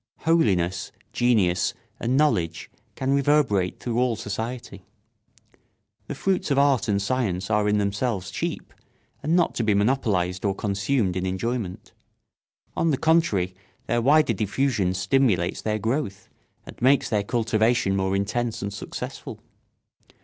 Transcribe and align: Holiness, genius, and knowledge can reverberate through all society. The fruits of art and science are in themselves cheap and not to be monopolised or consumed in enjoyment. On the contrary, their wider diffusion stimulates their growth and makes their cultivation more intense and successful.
Holiness, 0.21 0.91
genius, 1.13 1.75
and 1.99 2.17
knowledge 2.17 2.71
can 2.95 3.13
reverberate 3.13 3.79
through 3.79 3.99
all 3.99 4.15
society. 4.15 4.83
The 6.07 6.15
fruits 6.15 6.49
of 6.49 6.57
art 6.57 6.87
and 6.87 6.99
science 6.99 7.51
are 7.51 7.69
in 7.69 7.77
themselves 7.77 8.31
cheap 8.31 8.73
and 9.21 9.35
not 9.35 9.53
to 9.53 9.63
be 9.63 9.75
monopolised 9.75 10.43
or 10.43 10.55
consumed 10.55 11.15
in 11.15 11.27
enjoyment. 11.27 11.93
On 12.75 12.89
the 12.89 12.97
contrary, 12.97 13.53
their 13.85 14.01
wider 14.01 14.33
diffusion 14.33 14.95
stimulates 14.95 15.61
their 15.61 15.77
growth 15.77 16.27
and 16.65 16.81
makes 16.81 17.07
their 17.07 17.21
cultivation 17.23 17.95
more 17.95 18.15
intense 18.15 18.63
and 18.63 18.73
successful. 18.73 19.39